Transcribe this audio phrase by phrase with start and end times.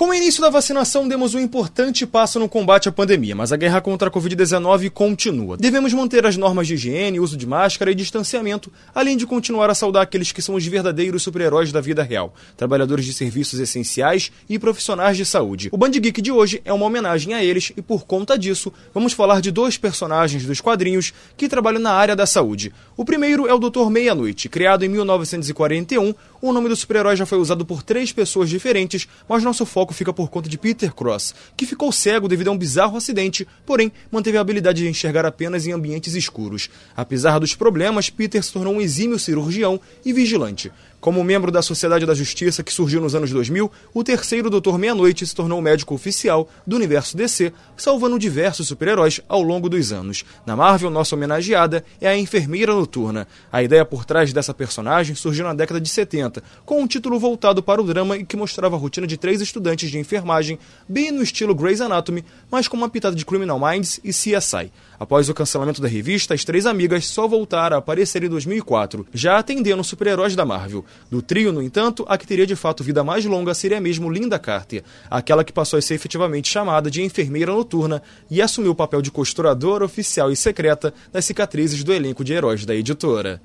[0.00, 3.56] Com o início da vacinação, demos um importante passo no combate à pandemia, mas a
[3.58, 5.58] guerra contra a Covid-19 continua.
[5.58, 9.74] Devemos manter as normas de higiene, uso de máscara e distanciamento, além de continuar a
[9.74, 14.58] saudar aqueles que são os verdadeiros super-heróis da vida real, trabalhadores de serviços essenciais e
[14.58, 15.68] profissionais de saúde.
[15.70, 19.12] O Band Geek de hoje é uma homenagem a eles e, por conta disso, vamos
[19.12, 22.72] falar de dois personagens dos quadrinhos que trabalham na área da saúde.
[22.96, 23.90] O primeiro é o Dr.
[23.90, 26.14] Meia-Noite, criado em 1941.
[26.40, 29.94] O nome do super-herói já foi usado por três pessoas diferentes, mas nosso foco foco
[29.94, 33.92] fica por conta de Peter Cross, que ficou cego devido a um bizarro acidente, porém
[34.10, 36.70] manteve a habilidade de enxergar apenas em ambientes escuros.
[36.96, 40.70] Apesar dos problemas, Peter se tornou um exímio cirurgião e vigilante.
[41.00, 45.26] Como membro da Sociedade da Justiça que surgiu nos anos 2000, o terceiro Doutor Meia-Noite
[45.26, 50.26] se tornou médico oficial do universo DC, salvando diversos super-heróis ao longo dos anos.
[50.44, 53.26] Na Marvel, nossa homenageada é a Enfermeira Noturna.
[53.50, 57.62] A ideia por trás dessa personagem surgiu na década de 70, com um título voltado
[57.62, 61.22] para o drama e que mostrava a rotina de três estudantes de enfermagem, bem no
[61.22, 64.70] estilo Grey's Anatomy, mas com uma pitada de Criminal Minds e CSI.
[64.98, 69.38] Após o cancelamento da revista, as três amigas só voltaram a aparecer em 2004, já
[69.38, 70.84] atendendo super-heróis da Marvel.
[71.10, 74.38] Do trio, no entanto, a que teria de fato vida mais longa seria mesmo Linda
[74.38, 79.02] Carter, aquela que passou a ser efetivamente chamada de enfermeira noturna e assumiu o papel
[79.02, 83.40] de costuradora oficial e secreta das cicatrizes do elenco de heróis da editora.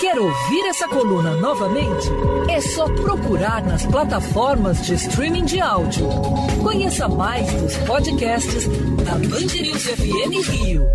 [0.00, 2.08] Quer ouvir essa coluna novamente?
[2.48, 6.08] É só procurar nas plataformas de streaming de áudio.
[6.62, 8.66] Conheça mais dos podcasts
[9.04, 10.86] da Band FM Rio.